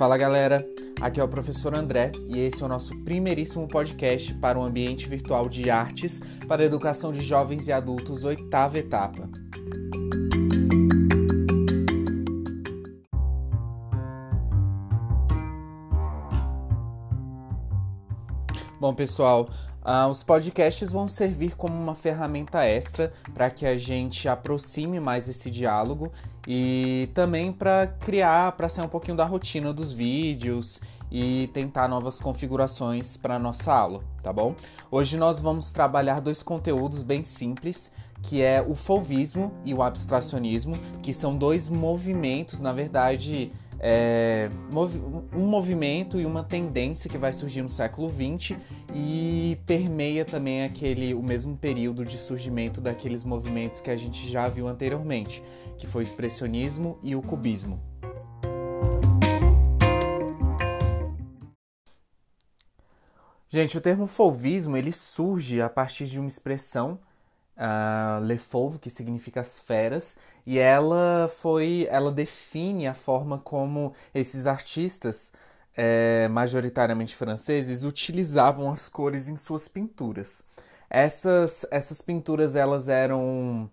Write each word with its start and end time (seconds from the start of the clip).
Fala 0.00 0.16
galera, 0.16 0.66
aqui 0.98 1.20
é 1.20 1.22
o 1.22 1.28
professor 1.28 1.74
André 1.74 2.10
e 2.26 2.40
esse 2.40 2.62
é 2.62 2.64
o 2.64 2.68
nosso 2.70 2.98
primeiríssimo 3.04 3.68
podcast 3.68 4.32
para 4.36 4.58
o 4.58 4.62
ambiente 4.62 5.06
virtual 5.06 5.46
de 5.46 5.68
artes 5.68 6.22
para 6.48 6.62
a 6.62 6.64
educação 6.64 7.12
de 7.12 7.22
jovens 7.22 7.68
e 7.68 7.72
adultos, 7.72 8.24
oitava 8.24 8.78
etapa. 8.78 9.28
Bom, 18.80 18.94
pessoal, 18.94 19.50
uh, 19.84 20.08
os 20.08 20.22
podcasts 20.22 20.90
vão 20.92 21.08
servir 21.08 21.56
como 21.56 21.74
uma 21.74 21.94
ferramenta 21.94 22.64
extra 22.64 23.12
para 23.34 23.50
que 23.50 23.66
a 23.66 23.76
gente 23.76 24.28
aproxime 24.28 25.00
mais 25.00 25.28
esse 25.28 25.50
diálogo 25.50 26.12
e 26.46 27.08
também 27.14 27.52
para 27.52 27.86
criar, 27.86 28.52
para 28.52 28.68
ser 28.68 28.82
um 28.82 28.88
pouquinho 28.88 29.16
da 29.16 29.24
rotina 29.24 29.72
dos 29.72 29.92
vídeos 29.92 30.80
e 31.10 31.50
tentar 31.52 31.88
novas 31.88 32.20
configurações 32.20 33.16
para 33.16 33.38
nossa 33.38 33.72
aula, 33.72 34.02
tá 34.22 34.32
bom? 34.32 34.54
Hoje 34.90 35.16
nós 35.16 35.40
vamos 35.40 35.70
trabalhar 35.70 36.20
dois 36.20 36.42
conteúdos 36.42 37.02
bem 37.02 37.24
simples, 37.24 37.92
que 38.22 38.42
é 38.42 38.62
o 38.62 38.74
folvismo 38.74 39.52
e 39.64 39.74
o 39.74 39.82
abstracionismo, 39.82 40.78
que 41.02 41.12
são 41.12 41.36
dois 41.36 41.68
movimentos, 41.68 42.60
na 42.60 42.72
verdade, 42.72 43.52
é, 43.82 44.50
um 45.34 45.46
movimento 45.46 46.20
e 46.20 46.26
uma 46.26 46.44
tendência 46.44 47.08
que 47.08 47.16
vai 47.16 47.32
surgir 47.32 47.62
no 47.62 47.70
século 47.70 48.10
XX 48.10 48.58
e 48.94 49.58
permeia 49.64 50.24
também 50.24 50.64
aquele 50.64 51.14
o 51.14 51.22
mesmo 51.22 51.56
período 51.56 52.04
de 52.04 52.18
surgimento 52.18 52.80
daqueles 52.80 53.24
movimentos 53.24 53.80
que 53.80 53.90
a 53.90 53.96
gente 53.96 54.30
já 54.30 54.48
viu 54.48 54.68
anteriormente, 54.68 55.42
que 55.78 55.86
foi 55.86 56.02
o 56.02 56.04
expressionismo 56.04 56.98
e 57.02 57.16
o 57.16 57.22
cubismo. 57.22 57.80
Gente, 63.48 63.76
o 63.76 63.80
termo 63.80 64.06
folvismo 64.06 64.76
ele 64.76 64.92
surge 64.92 65.60
a 65.60 65.68
partir 65.68 66.04
de 66.04 66.20
uma 66.20 66.28
expressão 66.28 67.00
uh, 67.60 68.24
Le 68.24 68.38
Fauve, 68.38 68.78
que 68.78 68.88
significa 68.88 69.40
as 69.40 69.60
feras, 69.60 70.18
e 70.46 70.58
ela 70.58 71.30
foi, 71.38 71.86
ela 71.90 72.10
define 72.10 72.88
a 72.88 72.94
forma 72.94 73.38
como 73.38 73.92
esses 74.14 74.46
artistas, 74.46 75.32
é, 75.76 76.26
majoritariamente 76.28 77.14
franceses, 77.14 77.84
utilizavam 77.84 78.70
as 78.70 78.88
cores 78.88 79.28
em 79.28 79.36
suas 79.36 79.68
pinturas. 79.68 80.42
Essas, 80.88 81.64
essas 81.70 82.02
pinturas 82.02 82.56
elas 82.56 82.88
eram 82.88 83.70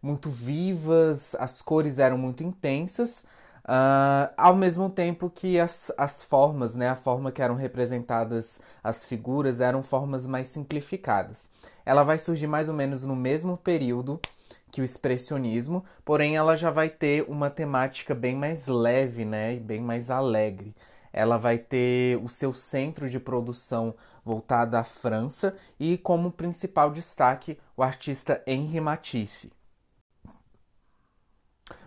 muito 0.00 0.30
vivas, 0.30 1.34
as 1.34 1.60
cores 1.60 1.98
eram 1.98 2.16
muito 2.16 2.42
intensas, 2.42 3.26
Uh, 3.64 4.28
ao 4.36 4.54
mesmo 4.54 4.90
tempo 4.90 5.30
que 5.30 5.58
as, 5.58 5.90
as 5.96 6.22
formas, 6.22 6.74
né, 6.74 6.90
a 6.90 6.96
forma 6.96 7.32
que 7.32 7.40
eram 7.40 7.54
representadas 7.54 8.60
as 8.82 9.06
figuras 9.06 9.58
eram 9.58 9.82
formas 9.82 10.26
mais 10.26 10.48
simplificadas. 10.48 11.48
Ela 11.86 12.02
vai 12.02 12.18
surgir 12.18 12.46
mais 12.46 12.68
ou 12.68 12.74
menos 12.74 13.04
no 13.04 13.16
mesmo 13.16 13.56
período 13.56 14.20
que 14.70 14.82
o 14.82 14.84
expressionismo, 14.84 15.82
porém 16.04 16.36
ela 16.36 16.56
já 16.56 16.70
vai 16.70 16.90
ter 16.90 17.24
uma 17.26 17.48
temática 17.48 18.14
bem 18.14 18.36
mais 18.36 18.66
leve, 18.66 19.24
né, 19.24 19.54
e 19.54 19.60
bem 19.60 19.80
mais 19.80 20.10
alegre. 20.10 20.74
Ela 21.10 21.38
vai 21.38 21.56
ter 21.56 22.18
o 22.22 22.28
seu 22.28 22.52
centro 22.52 23.08
de 23.08 23.18
produção 23.18 23.94
voltado 24.22 24.76
à 24.76 24.84
França 24.84 25.56
e 25.80 25.96
como 25.96 26.32
principal 26.32 26.90
destaque 26.90 27.58
o 27.76 27.82
artista 27.82 28.42
Henri 28.46 28.80
Matisse. 28.80 29.52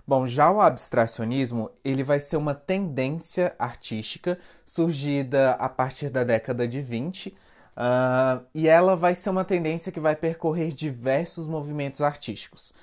Bom, 0.07 0.25
já 0.25 0.49
o 0.49 0.61
abstracionismo, 0.61 1.69
ele 1.83 2.01
vai 2.01 2.17
ser 2.17 2.37
uma 2.37 2.55
tendência 2.55 3.53
artística 3.59 4.39
surgida 4.63 5.51
a 5.55 5.67
partir 5.67 6.09
da 6.09 6.23
década 6.23 6.65
de 6.65 6.81
20, 6.81 7.27
uh, 7.27 7.33
ah, 7.75 8.41
e 8.55 8.69
ela 8.69 8.95
vai 8.95 9.13
ser 9.13 9.29
uma 9.29 9.43
tendência 9.43 9.91
que 9.91 9.99
vai 9.99 10.15
percorrer 10.15 10.71
diversos 10.71 11.45
movimentos 11.45 11.99
artísticos. 11.99 12.73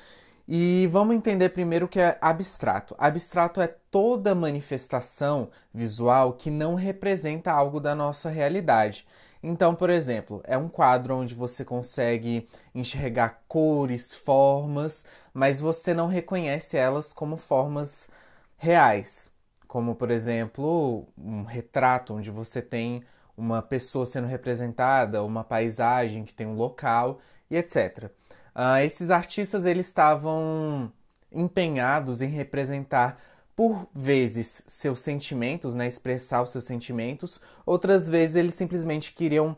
E 0.47 0.87
vamos 0.91 1.17
entender 1.17 1.49
primeiro 1.49 1.87
o 1.87 1.89
que 1.89 1.99
é 1.99 2.19
abstrato. 2.21 2.95
Abstrato 2.99 3.59
é 3.63 3.69
toda 3.91 4.35
manifestação 4.35 5.49
visual 5.73 6.35
que 6.35 6.51
não 6.51 6.75
representa 6.75 7.51
algo 7.51 7.81
da 7.81 7.95
nossa 7.95 8.29
realidade. 8.29 9.07
Então, 9.47 9.75
por 9.75 9.91
exemplo, 9.91 10.41
é 10.45 10.57
um 10.57 10.71
quadro 10.71 11.15
onde 11.17 11.35
você 11.35 11.67
consegue 11.67 12.49
enxergar 12.75 13.43
cores, 13.47 14.15
formas, 14.15 15.05
mas 15.35 15.61
você 15.61 15.93
não 15.93 16.07
reconhece 16.07 16.79
elas 16.79 17.13
como 17.13 17.37
formas 17.37 18.09
reais. 18.57 19.31
Como, 19.69 19.95
por 19.95 20.11
exemplo, 20.11 21.07
um 21.19 21.43
retrato 21.43 22.15
onde 22.15 22.31
você 22.31 22.63
tem 22.63 23.05
uma 23.37 23.61
pessoa 23.61 24.07
sendo 24.07 24.27
representada, 24.27 25.23
uma 25.23 25.45
paisagem 25.45 26.25
que 26.25 26.33
tem 26.33 26.47
um 26.47 26.57
local 26.57 27.21
e 27.51 27.57
etc. 27.57 28.05
Uh, 28.05 28.11
ah, 28.55 28.85
esses 28.85 29.11
artistas 29.11 29.67
eles 29.67 29.87
estavam 29.89 30.91
empenhados 31.31 32.23
em 32.23 32.29
representar 32.29 33.21
por 33.57 33.87
vezes 33.95 34.65
seus 34.67 35.01
sentimentos, 35.01 35.75
né, 35.75 35.87
expressar 35.87 36.43
os 36.43 36.51
seus 36.51 36.65
sentimentos, 36.65 37.41
outras 37.65 38.09
vezes 38.09 38.37
eles 38.37 38.55
simplesmente 38.55 39.13
queriam 39.13 39.57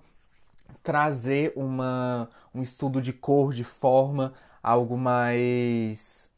trazer 0.83 1.53
uma, 1.57 2.29
um 2.55 2.63
estudo 2.63 3.01
de 3.01 3.13
cor, 3.13 3.53
de 3.53 3.65
forma, 3.65 4.35
algo 4.63 4.97
mais 4.97 6.31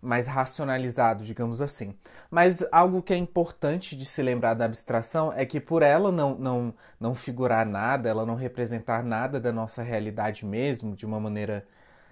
mais 0.00 0.26
racionalizado, 0.26 1.24
digamos 1.24 1.60
assim. 1.60 1.94
Mas 2.30 2.64
algo 2.70 3.02
que 3.02 3.12
é 3.12 3.16
importante 3.16 3.96
de 3.96 4.04
se 4.04 4.22
lembrar 4.22 4.54
da 4.54 4.64
abstração 4.64 5.32
é 5.32 5.46
que 5.46 5.60
por 5.60 5.82
ela 5.82 6.12
não, 6.12 6.34
não, 6.34 6.74
não 7.00 7.14
figurar 7.14 7.66
nada, 7.66 8.08
ela 8.08 8.26
não 8.26 8.34
representar 8.34 9.02
nada 9.02 9.40
da 9.40 9.52
nossa 9.52 9.82
realidade 9.82 10.44
mesmo, 10.44 10.94
de 10.94 11.06
uma 11.06 11.20
maneira 11.20 11.66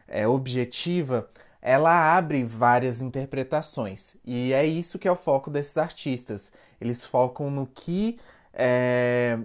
é, 0.08 0.26
objetiva, 0.26 1.28
ela 1.62 2.16
abre 2.16 2.44
várias 2.44 3.00
interpretações. 3.02 4.16
E 4.24 4.52
é 4.52 4.64
isso 4.66 4.98
que 4.98 5.08
é 5.08 5.12
o 5.12 5.16
foco 5.16 5.50
desses 5.50 5.76
artistas. 5.78 6.52
Eles 6.80 7.04
focam 7.04 7.50
no 7.50 7.66
que 7.66 8.18
é, 8.52 9.38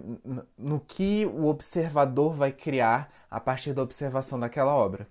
no 0.58 0.80
que 0.80 1.26
o 1.26 1.46
observador 1.46 2.34
vai 2.34 2.52
criar 2.52 3.10
a 3.30 3.40
partir 3.40 3.72
da 3.72 3.82
observação 3.82 4.38
daquela 4.38 4.74
obra. 4.74 5.08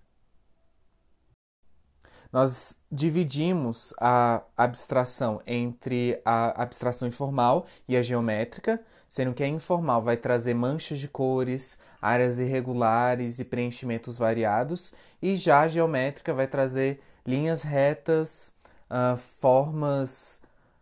Nós 2.31 2.77
dividimos 2.91 3.93
a 3.99 4.43
abstração 4.57 5.41
entre 5.45 6.21
a 6.25 6.61
abstração 6.61 7.07
informal 7.07 7.65
e 7.87 7.95
a 7.95 8.01
geométrica, 8.01 8.83
sendo 9.07 9.33
que 9.33 9.43
a 9.43 9.47
informal 9.47 10.01
vai 10.01 10.17
trazer 10.17 10.53
manchas 10.53 10.99
de 10.99 11.07
cores, 11.07 11.77
áreas 12.01 12.39
irregulares 12.39 13.39
e 13.39 13.45
preenchimentos 13.45 14.17
variados, 14.17 14.93
e 15.21 15.35
já 15.35 15.61
a 15.61 15.67
geométrica 15.67 16.33
vai 16.33 16.47
trazer 16.47 17.01
linhas 17.25 17.63
retas, 17.63 18.53
uh, 18.89 19.17
formas 19.17 20.41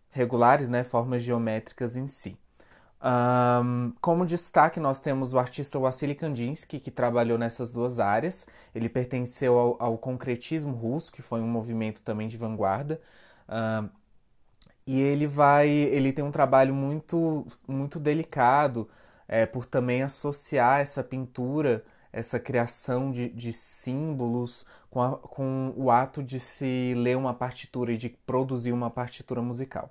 regulares, 0.09 0.69
né, 0.69 0.83
formas 0.83 1.23
geométricas 1.23 1.95
em 1.95 2.07
si. 2.07 2.37
Um, 3.03 3.93
como 3.99 4.25
destaque, 4.25 4.79
nós 4.79 4.99
temos 4.99 5.33
o 5.33 5.39
artista 5.39 5.77
Wassily 5.77 6.15
Kandinsky, 6.15 6.79
que 6.79 6.89
trabalhou 6.89 7.37
nessas 7.37 7.73
duas 7.73 7.99
áreas. 7.99 8.47
Ele 8.73 8.87
pertenceu 8.87 9.59
ao, 9.59 9.75
ao 9.77 9.97
concretismo 9.97 10.73
russo, 10.73 11.11
que 11.11 11.21
foi 11.21 11.41
um 11.41 11.47
movimento 11.47 12.01
também 12.01 12.29
de 12.29 12.37
vanguarda. 12.37 13.01
Um, 13.49 13.89
e 14.85 14.99
ele 15.01 15.27
vai, 15.27 15.69
ele 15.69 16.11
tem 16.13 16.23
um 16.23 16.31
trabalho 16.31 16.73
muito, 16.73 17.45
muito 17.67 17.99
delicado 17.99 18.89
é, 19.27 19.45
por 19.45 19.65
também 19.65 20.03
associar 20.03 20.81
essa 20.81 21.03
pintura, 21.03 21.83
essa 22.11 22.39
criação 22.39 23.11
de, 23.11 23.29
de 23.29 23.53
símbolos 23.53 24.65
com, 24.89 25.01
a, 25.01 25.17
com 25.17 25.73
o 25.75 25.89
ato 25.89 26.21
de 26.23 26.39
se 26.39 26.93
ler 26.95 27.17
uma 27.17 27.33
partitura 27.33 27.93
e 27.93 27.97
de 27.97 28.09
produzir 28.09 28.71
uma 28.71 28.89
partitura 28.89 29.41
musical. 29.41 29.89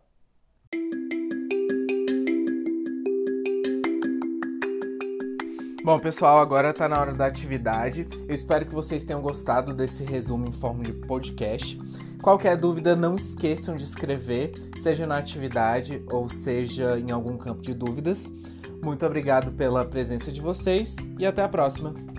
Bom, 5.85 5.99
pessoal, 5.99 6.39
agora 6.39 6.71
está 6.71 6.89
na 6.89 7.01
hora 7.01 7.13
da 7.13 7.27
atividade. 7.27 8.07
Eu 8.29 8.35
espero 8.35 8.65
que 8.65 8.73
vocês 8.73 9.03
tenham 9.03 9.21
gostado 9.21 9.75
desse 9.75 10.05
resumo 10.05 10.47
em 10.47 10.53
forma 10.53 10.85
de 10.85 10.93
podcast. 10.93 11.77
Qualquer 12.23 12.57
dúvida, 12.57 12.95
não 12.95 13.17
esqueçam 13.17 13.75
de 13.75 13.83
escrever, 13.83 14.53
seja 14.81 15.09
na 15.09 15.19
atividade 15.19 16.01
ou 16.09 16.29
seja 16.29 17.01
em 17.01 17.11
algum 17.11 17.37
campo 17.37 17.63
de 17.63 17.75
dúvidas. 17.75 18.33
Muito 18.81 19.05
obrigado 19.05 19.51
pela 19.51 19.85
presença 19.85 20.31
de 20.31 20.41
vocês 20.41 20.95
e 21.19 21.27
até 21.27 21.43
a 21.43 21.49
próxima! 21.49 22.12